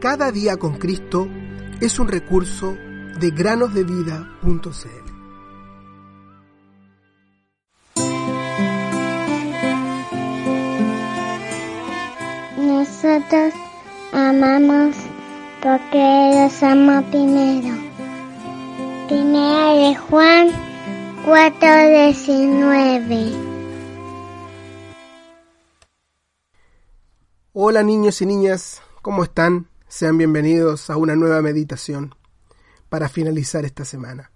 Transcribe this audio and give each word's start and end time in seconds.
Cada 0.00 0.32
día 0.32 0.56
con 0.56 0.78
Cristo 0.78 1.28
es 1.78 1.98
un 1.98 2.08
recurso 2.08 2.74
de 3.20 3.30
granosdevida.cl. 3.32 4.30
Nosotros 12.56 13.52
amamos 14.14 14.96
porque 15.62 16.32
los 16.34 16.62
amo 16.62 17.02
primero. 17.10 17.76
Primera 19.06 19.74
de 19.74 19.94
Juan 19.96 20.48
4:19. 21.26 23.34
Hola 27.52 27.82
niños 27.82 28.22
y 28.22 28.26
niñas, 28.26 28.80
¿cómo 29.02 29.24
están? 29.24 29.69
Sean 29.90 30.16
bienvenidos 30.16 30.88
a 30.88 30.96
una 30.96 31.16
nueva 31.16 31.42
meditación 31.42 32.14
para 32.88 33.08
finalizar 33.08 33.64
esta 33.64 33.84
semana. 33.84 34.30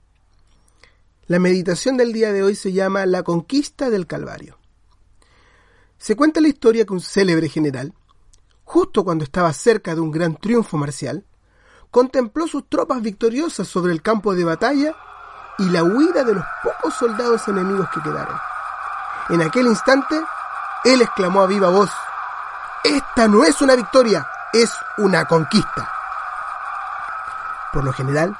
La 1.28 1.38
meditación 1.38 1.96
del 1.96 2.12
día 2.12 2.32
de 2.32 2.42
hoy 2.42 2.56
se 2.56 2.72
llama 2.72 3.06
La 3.06 3.22
conquista 3.22 3.88
del 3.88 4.08
Calvario. 4.08 4.58
Se 5.96 6.16
cuenta 6.16 6.40
la 6.40 6.48
historia 6.48 6.84
que 6.84 6.92
un 6.92 7.00
célebre 7.00 7.48
general, 7.48 7.94
justo 8.64 9.04
cuando 9.04 9.22
estaba 9.22 9.52
cerca 9.52 9.94
de 9.94 10.00
un 10.00 10.10
gran 10.10 10.34
triunfo 10.34 10.76
marcial, 10.76 11.24
contempló 11.88 12.48
sus 12.48 12.68
tropas 12.68 13.00
victoriosas 13.00 13.68
sobre 13.68 13.92
el 13.92 14.02
campo 14.02 14.34
de 14.34 14.42
batalla 14.42 14.96
y 15.60 15.70
la 15.70 15.84
huida 15.84 16.24
de 16.24 16.34
los 16.34 16.44
pocos 16.64 16.94
soldados 16.94 17.46
enemigos 17.46 17.88
que 17.94 18.02
quedaron. 18.02 18.36
En 19.28 19.40
aquel 19.40 19.68
instante, 19.68 20.20
él 20.82 21.00
exclamó 21.00 21.42
a 21.42 21.46
viva 21.46 21.68
voz, 21.68 21.92
Esta 22.82 23.28
no 23.28 23.44
es 23.44 23.62
una 23.62 23.76
victoria, 23.76 24.26
es 24.54 24.70
una 24.98 25.24
conquista. 25.24 25.90
Por 27.72 27.82
lo 27.82 27.92
general, 27.92 28.38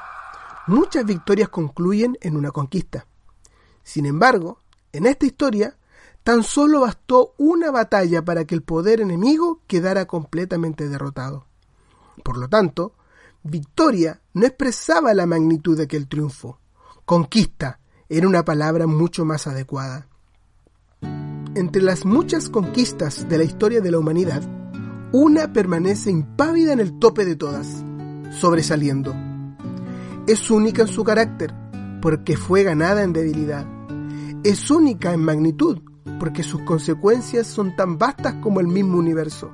muchas 0.65 1.05
victorias 1.05 1.49
concluyen 1.49 2.17
en 2.21 2.37
una 2.37 2.51
conquista. 2.51 3.05
Sin 3.83 4.05
embargo, 4.05 4.59
en 4.93 5.07
esta 5.07 5.25
historia, 5.25 5.75
tan 6.23 6.43
solo 6.43 6.79
bastó 6.79 7.33
una 7.37 7.69
batalla 7.69 8.23
para 8.23 8.45
que 8.45 8.55
el 8.55 8.63
poder 8.63 9.01
enemigo 9.01 9.59
quedara 9.67 10.05
completamente 10.05 10.87
derrotado. 10.87 11.47
Por 12.23 12.37
lo 12.37 12.47
tanto, 12.47 12.93
victoria 13.43 14.21
no 14.33 14.45
expresaba 14.45 15.13
la 15.13 15.25
magnitud 15.25 15.75
de 15.75 15.83
aquel 15.83 16.07
triunfo. 16.07 16.59
Conquista 17.03 17.79
era 18.07 18.25
una 18.25 18.45
palabra 18.45 18.87
mucho 18.87 19.25
más 19.25 19.47
adecuada. 19.47 20.07
Entre 21.55 21.81
las 21.81 22.05
muchas 22.05 22.49
conquistas 22.49 23.27
de 23.27 23.37
la 23.37 23.43
historia 23.43 23.81
de 23.81 23.91
la 23.91 23.99
humanidad, 23.99 24.64
una 25.17 25.53
permanece 25.53 26.11
impávida 26.11 26.73
en 26.73 26.81
el 26.81 26.99
tope 26.99 27.23
de 27.23 27.37
todas, 27.37 27.85
sobresaliendo. 28.31 29.15
Es 30.27 30.51
única 30.51 30.81
en 30.81 30.89
su 30.89 31.05
carácter, 31.05 31.53
porque 32.01 32.35
fue 32.35 32.63
ganada 32.63 33.01
en 33.01 33.13
debilidad. 33.13 33.65
Es 34.43 34.69
única 34.69 35.13
en 35.13 35.21
magnitud, 35.21 35.79
porque 36.19 36.43
sus 36.43 36.63
consecuencias 36.63 37.47
son 37.47 37.77
tan 37.77 37.97
vastas 37.97 38.33
como 38.41 38.59
el 38.59 38.67
mismo 38.67 38.97
universo. 38.97 39.51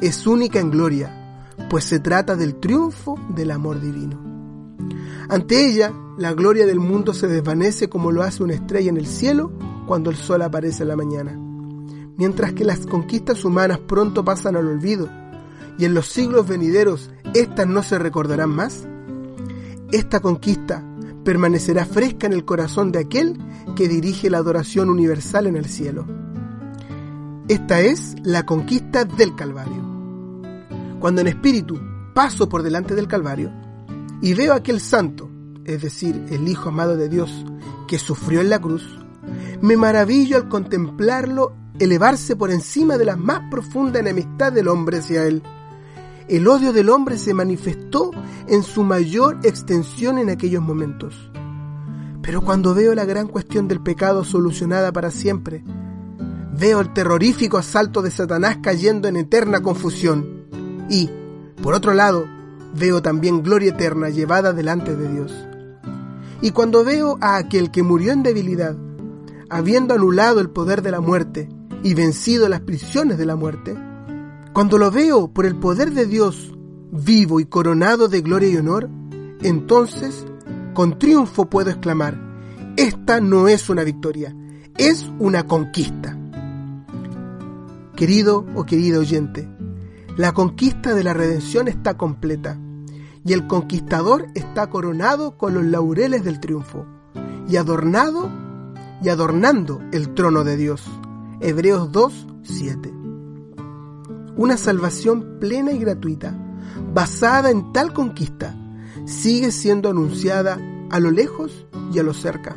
Es 0.00 0.26
única 0.26 0.58
en 0.58 0.72
gloria, 0.72 1.46
pues 1.70 1.84
se 1.84 2.00
trata 2.00 2.34
del 2.34 2.56
triunfo 2.56 3.14
del 3.28 3.52
amor 3.52 3.80
divino. 3.80 4.18
Ante 5.28 5.68
ella, 5.68 5.94
la 6.18 6.32
gloria 6.32 6.66
del 6.66 6.80
mundo 6.80 7.14
se 7.14 7.28
desvanece 7.28 7.88
como 7.88 8.10
lo 8.10 8.24
hace 8.24 8.42
una 8.42 8.54
estrella 8.54 8.90
en 8.90 8.96
el 8.96 9.06
cielo 9.06 9.52
cuando 9.86 10.10
el 10.10 10.16
sol 10.16 10.42
aparece 10.42 10.82
en 10.82 10.88
la 10.88 10.96
mañana 10.96 11.43
mientras 12.16 12.52
que 12.52 12.64
las 12.64 12.86
conquistas 12.86 13.44
humanas 13.44 13.78
pronto 13.78 14.24
pasan 14.24 14.56
al 14.56 14.66
olvido 14.66 15.08
y 15.78 15.84
en 15.84 15.94
los 15.94 16.06
siglos 16.06 16.46
venideros 16.46 17.10
éstas 17.34 17.66
no 17.66 17.82
se 17.82 17.98
recordarán 17.98 18.50
más? 18.50 18.86
Esta 19.92 20.20
conquista 20.20 20.84
permanecerá 21.24 21.86
fresca 21.86 22.26
en 22.26 22.32
el 22.32 22.44
corazón 22.44 22.92
de 22.92 23.00
aquel 23.00 23.38
que 23.74 23.88
dirige 23.88 24.30
la 24.30 24.38
adoración 24.38 24.90
universal 24.90 25.46
en 25.46 25.56
el 25.56 25.66
cielo. 25.66 26.06
Esta 27.48 27.80
es 27.80 28.16
la 28.22 28.46
conquista 28.46 29.04
del 29.04 29.34
Calvario. 29.34 29.82
Cuando 31.00 31.20
en 31.20 31.26
espíritu 31.26 31.78
paso 32.14 32.48
por 32.48 32.62
delante 32.62 32.94
del 32.94 33.08
Calvario 33.08 33.52
y 34.22 34.34
veo 34.34 34.54
aquel 34.54 34.80
santo, 34.80 35.30
es 35.64 35.82
decir, 35.82 36.24
el 36.30 36.48
Hijo 36.48 36.70
amado 36.70 36.96
de 36.96 37.08
Dios, 37.08 37.44
que 37.86 37.98
sufrió 37.98 38.40
en 38.40 38.50
la 38.50 38.60
cruz, 38.60 39.03
me 39.60 39.76
maravillo 39.76 40.36
al 40.36 40.48
contemplarlo 40.48 41.54
elevarse 41.78 42.36
por 42.36 42.50
encima 42.50 42.96
de 42.98 43.04
la 43.04 43.16
más 43.16 43.50
profunda 43.50 44.00
enemistad 44.00 44.52
del 44.52 44.68
hombre 44.68 44.98
hacia 44.98 45.24
él. 45.24 45.42
El 46.28 46.48
odio 46.48 46.72
del 46.72 46.88
hombre 46.88 47.18
se 47.18 47.34
manifestó 47.34 48.10
en 48.48 48.62
su 48.62 48.82
mayor 48.82 49.40
extensión 49.42 50.18
en 50.18 50.30
aquellos 50.30 50.62
momentos. 50.62 51.30
Pero 52.22 52.40
cuando 52.40 52.74
veo 52.74 52.94
la 52.94 53.04
gran 53.04 53.28
cuestión 53.28 53.68
del 53.68 53.82
pecado 53.82 54.24
solucionada 54.24 54.92
para 54.92 55.10
siempre, 55.10 55.62
veo 56.58 56.80
el 56.80 56.92
terrorífico 56.92 57.58
asalto 57.58 58.00
de 58.00 58.10
Satanás 58.10 58.58
cayendo 58.62 59.08
en 59.08 59.16
eterna 59.16 59.60
confusión. 59.60 60.46
Y, 60.88 61.10
por 61.62 61.74
otro 61.74 61.92
lado, 61.92 62.24
veo 62.74 63.02
también 63.02 63.42
gloria 63.42 63.70
eterna 63.70 64.08
llevada 64.08 64.52
delante 64.52 64.96
de 64.96 65.08
Dios. 65.12 65.34
Y 66.40 66.52
cuando 66.52 66.84
veo 66.84 67.18
a 67.20 67.36
aquel 67.36 67.70
que 67.70 67.82
murió 67.82 68.12
en 68.12 68.22
debilidad, 68.22 68.76
habiendo 69.54 69.94
anulado 69.94 70.40
el 70.40 70.50
poder 70.50 70.82
de 70.82 70.90
la 70.90 71.00
muerte, 71.00 71.48
y 71.84 71.94
vencido 71.94 72.48
las 72.48 72.62
prisiones 72.62 73.18
de 73.18 73.24
la 73.24 73.36
muerte, 73.36 73.78
cuando 74.52 74.78
lo 74.78 74.90
veo 74.90 75.28
por 75.28 75.46
el 75.46 75.54
poder 75.54 75.92
de 75.92 76.06
Dios 76.06 76.52
vivo 76.90 77.38
y 77.38 77.44
coronado 77.44 78.08
de 78.08 78.20
gloria 78.20 78.48
y 78.48 78.56
honor, 78.56 78.90
entonces 79.42 80.26
con 80.72 80.98
triunfo 80.98 81.48
puedo 81.48 81.70
exclamar, 81.70 82.18
esta 82.76 83.20
no 83.20 83.46
es 83.46 83.70
una 83.70 83.84
victoria, 83.84 84.34
es 84.76 85.08
una 85.20 85.46
conquista. 85.46 86.18
Querido 87.94 88.44
o 88.56 88.64
querida 88.64 88.98
oyente, 88.98 89.48
la 90.16 90.32
conquista 90.32 90.96
de 90.96 91.04
la 91.04 91.14
redención 91.14 91.68
está 91.68 91.96
completa 91.96 92.58
y 93.24 93.34
el 93.34 93.46
conquistador 93.46 94.26
está 94.34 94.68
coronado 94.68 95.38
con 95.38 95.54
los 95.54 95.64
laureles 95.64 96.24
del 96.24 96.40
triunfo 96.40 96.86
y 97.48 97.56
adornado 97.56 98.42
y 99.04 99.10
adornando 99.10 99.82
el 99.92 100.14
trono 100.14 100.44
de 100.44 100.56
Dios. 100.56 100.82
Hebreos 101.40 101.92
2, 101.92 102.26
7. 102.42 102.94
Una 104.36 104.56
salvación 104.56 105.36
plena 105.38 105.72
y 105.72 105.78
gratuita, 105.78 106.34
basada 106.94 107.50
en 107.50 107.70
tal 107.74 107.92
conquista, 107.92 108.56
sigue 109.04 109.52
siendo 109.52 109.90
anunciada 109.90 110.58
a 110.90 111.00
lo 111.00 111.10
lejos 111.10 111.66
y 111.92 111.98
a 111.98 112.02
lo 112.02 112.14
cerca. 112.14 112.56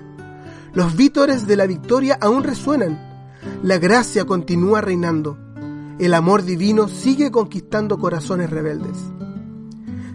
Los 0.73 0.95
vítores 0.95 1.47
de 1.47 1.57
la 1.57 1.67
victoria 1.67 2.17
aún 2.21 2.43
resuenan. 2.43 2.97
La 3.61 3.77
gracia 3.77 4.23
continúa 4.23 4.79
reinando. 4.79 5.37
El 5.99 6.13
amor 6.13 6.43
divino 6.43 6.87
sigue 6.87 7.29
conquistando 7.29 7.97
corazones 7.97 8.49
rebeldes. 8.49 8.97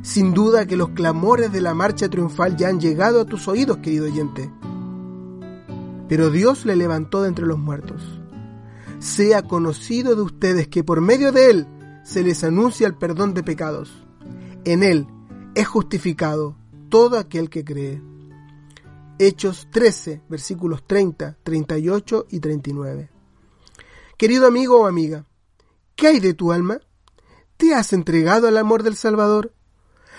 Sin 0.01 0.33
duda 0.33 0.67
que 0.67 0.77
los 0.77 0.91
clamores 0.91 1.53
de 1.53 1.61
la 1.61 1.75
marcha 1.75 2.09
triunfal 2.09 2.57
ya 2.57 2.69
han 2.69 2.81
llegado 2.81 3.21
a 3.21 3.27
tus 3.27 3.49
oídos, 3.49 3.79
querido 3.79 4.07
oyente. 4.07 4.51
Pero 6.13 6.29
Dios 6.29 6.67
le 6.67 6.77
levantó 6.77 7.23
de 7.23 7.29
entre 7.29 7.47
los 7.47 7.59
muertos 7.59 8.03
sea 8.99 9.41
conocido 9.41 10.15
de 10.15 10.21
ustedes 10.21 10.69
que 10.69 10.85
por 10.85 11.01
medio 11.01 11.33
de 11.33 11.49
él 11.49 11.67
se 12.05 12.23
les 12.23 12.45
anuncia 12.45 12.87
el 12.87 12.99
perdón 12.99 13.33
de 13.33 13.43
pecados. 13.43 13.91
En 14.67 14.83
él 14.83 15.07
es 15.55 15.67
justificado 15.67 16.59
todo 16.91 17.17
aquel 17.17 17.49
que 17.49 17.65
cree. 17.65 18.03
Hechos 19.19 19.69
13, 19.71 20.21
versículos 20.29 20.87
30, 20.87 21.39
38 21.43 22.27
y 22.29 22.41
39. 22.41 23.09
Querido 24.19 24.47
amigo 24.47 24.83
o 24.83 24.87
amiga, 24.87 25.25
¿qué 25.97 26.09
hay 26.09 26.21
de 26.21 26.35
tu 26.35 26.53
alma? 26.53 26.79
¿Te 27.57 27.75
has 27.75 27.95
entregado 27.95 28.49
al 28.49 28.59
amor 28.59 28.83
del 28.83 28.97
Salvador? 28.97 29.55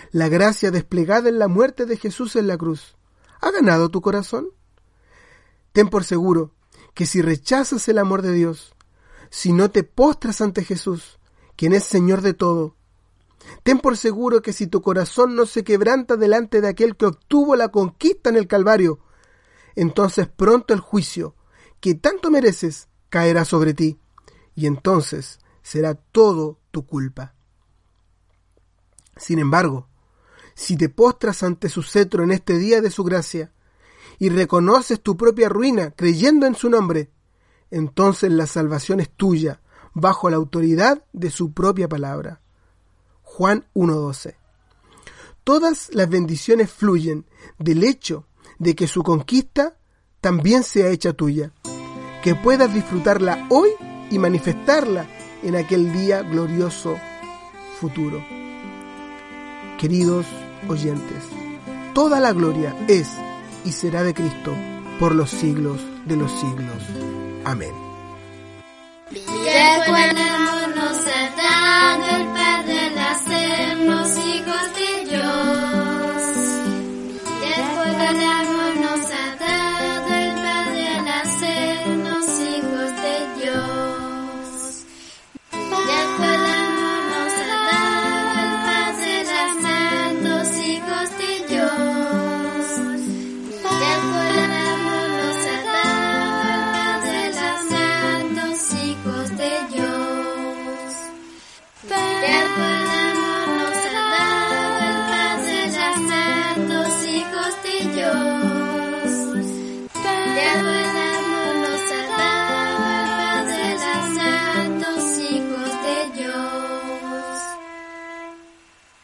La 0.10 0.28
gracia 0.28 0.72
desplegada 0.72 1.30
en 1.30 1.38
la 1.38 1.48
muerte 1.48 1.86
de 1.86 1.98
Jesús 1.98 2.36
en 2.36 2.48
la 2.48 2.58
cruz, 2.58 2.98
¿ha 3.42 3.52
ganado 3.52 3.90
tu 3.90 4.02
corazón? 4.02 4.48
Ten 5.74 5.90
por 5.90 6.04
seguro 6.04 6.54
que 6.94 7.06
si 7.06 7.22
rechazas 7.22 7.88
el 7.88 7.98
amor 7.98 8.22
de 8.22 8.32
Dios, 8.32 8.76
si 9.30 9.52
no 9.52 9.72
te 9.72 9.84
postras 9.84 10.40
ante 10.42 10.64
Jesús, 10.64 11.20
quien 11.56 11.74
es 11.74 11.84
Señor 11.84 12.22
de 12.22 12.36
todo, 12.36 12.76
ten 13.64 13.80
por 13.80 13.98
seguro 13.98 14.42
que 14.44 14.54
si 14.54 14.68
tu 14.68 14.82
corazón 14.84 15.36
no 15.36 15.48
se 15.48 15.64
quebranta 15.64 16.16
delante 16.16 16.62
de 16.62 16.68
aquel 16.68 16.96
que 16.96 17.08
obtuvo 17.08 17.56
la 17.56 17.70
conquista 17.70 18.30
en 18.30 18.38
el 18.38 18.48
Calvario, 18.48 19.00
entonces 19.76 20.28
pronto 20.28 20.74
el 20.76 20.80
juicio, 20.80 21.36
que 21.80 21.96
tanto 21.96 22.30
mereces, 22.30 22.88
caerá 23.10 23.44
sobre 23.44 23.74
ti, 23.74 24.00
y 24.56 24.68
entonces 24.68 25.40
será 25.64 25.96
todo 25.96 26.60
tu 26.70 26.86
culpa. 26.86 27.34
Sin 29.18 29.40
embargo, 29.40 29.88
si 30.54 30.78
te 30.78 30.90
postras 30.90 31.42
ante 31.42 31.70
su 31.70 31.82
cetro 31.82 32.24
en 32.24 32.32
este 32.32 32.60
día 32.60 32.82
de 32.82 32.92
su 32.92 33.04
gracia, 33.04 33.53
y 34.24 34.30
reconoces 34.30 35.02
tu 35.02 35.18
propia 35.18 35.50
ruina 35.50 35.92
creyendo 35.92 36.46
en 36.46 36.56
su 36.56 36.70
nombre, 36.70 37.12
entonces 37.72 38.32
la 38.32 38.48
salvación 38.48 39.02
es 39.02 39.10
tuya 39.10 39.60
bajo 39.94 40.30
la 40.30 40.38
autoridad 40.38 41.04
de 41.12 41.30
su 41.30 41.52
propia 41.52 41.90
palabra. 41.90 42.40
Juan 43.22 43.66
1.12. 43.76 44.36
Todas 45.44 45.90
las 45.94 46.08
bendiciones 46.08 46.72
fluyen 46.72 47.26
del 47.60 47.84
hecho 47.84 48.26
de 48.60 48.76
que 48.76 48.88
su 48.88 49.04
conquista 49.04 49.76
también 50.22 50.64
sea 50.64 50.88
hecha 50.88 51.12
tuya, 51.12 51.52
que 52.24 52.34
puedas 52.34 52.74
disfrutarla 52.74 53.46
hoy 53.50 53.72
y 54.10 54.20
manifestarla 54.20 55.06
en 55.44 55.58
aquel 55.58 55.92
día 55.92 56.22
glorioso 56.22 56.96
futuro. 57.78 58.24
Queridos 59.78 60.26
oyentes, 60.70 61.26
toda 61.94 62.22
la 62.22 62.32
gloria 62.32 62.74
es 62.88 63.10
y 63.66 63.72
será 63.72 64.04
de 64.04 64.14
Cristo 64.14 64.56
por 65.00 65.16
los 65.16 65.30
siglos 65.30 65.82
de 66.06 66.16
los 66.18 66.32
siglos. 66.32 66.84
Amén. 67.46 67.74
Dios. 108.04 108.33